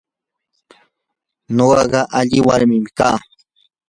nuqaqa 1.55 1.99
alli 2.19 2.39
warmim 2.47 2.85
kaa. 2.97 3.17